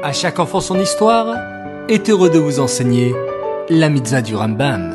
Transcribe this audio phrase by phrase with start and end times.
[0.00, 1.34] À chaque enfant son histoire
[1.88, 3.16] est heureux de vous enseigner
[3.68, 4.94] la mitzvah du Rambam.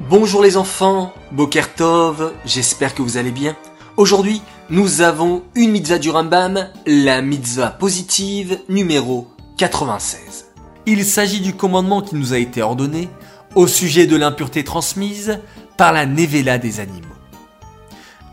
[0.00, 3.56] Bonjour les enfants, Bokertov, j'espère que vous allez bien.
[3.96, 9.28] Aujourd'hui, nous avons une mitzvah du Rambam, la mitzvah positive numéro
[9.58, 10.46] 96.
[10.86, 13.08] Il s'agit du commandement qui nous a été ordonné
[13.54, 15.38] au sujet de l'impureté transmise
[15.76, 17.11] par la nevela des animaux.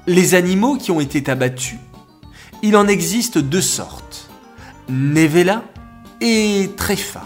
[0.07, 1.77] Les animaux qui ont été abattus,
[2.63, 4.29] il en existe deux sortes,
[4.89, 5.63] nevela
[6.21, 7.23] et tréfa.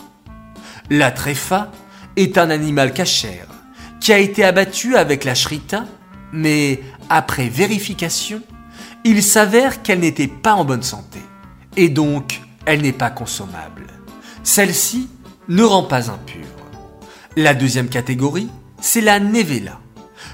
[0.89, 1.71] La tréfa
[2.15, 3.47] est un animal cachère
[3.99, 5.85] qui a été abattu avec la shrita,
[6.33, 8.41] mais après vérification,
[9.05, 11.19] il s'avère qu'elle n'était pas en bonne santé,
[11.77, 13.87] et donc elle n'est pas consommable.
[14.43, 15.09] Celle-ci
[15.47, 16.45] ne rend pas impure.
[17.37, 18.49] La deuxième catégorie,
[18.81, 19.79] c'est la nevela.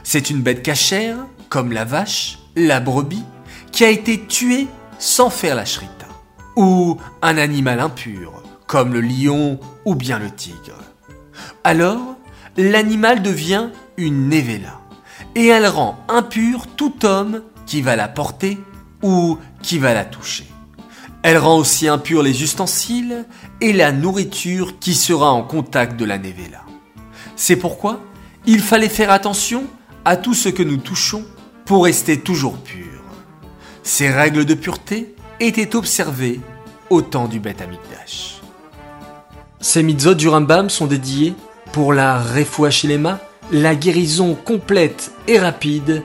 [0.03, 1.17] C'est une bête cachère,
[1.49, 3.23] comme la vache, la brebis,
[3.71, 4.67] qui a été tuée
[4.99, 6.07] sans faire la shrita.
[6.55, 10.77] Ou un animal impur, comme le lion ou bien le tigre.
[11.63, 12.15] Alors,
[12.57, 14.79] l'animal devient une nevela.
[15.35, 18.57] Et elle rend impur tout homme qui va la porter
[19.01, 20.45] ou qui va la toucher.
[21.21, 23.25] Elle rend aussi impur les ustensiles
[23.61, 26.63] et la nourriture qui sera en contact de la nevela.
[27.35, 28.01] C'est pourquoi
[28.45, 29.65] il fallait faire attention
[30.05, 31.25] à tout ce que nous touchons
[31.69, 32.99] pour rester toujours pur.
[33.83, 36.39] Ces règles de pureté étaient observées
[36.89, 38.41] au temps du Beth Amikdash.
[39.59, 41.35] Ces mitzvot du Rambam sont dédiés
[41.71, 43.19] pour la Refuachilema,
[43.51, 46.01] la guérison complète et rapide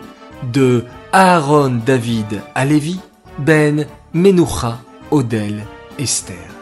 [0.53, 3.01] de Aaron David Alevi,
[3.39, 5.65] Ben Menucha Odel
[5.99, 6.54] Esther.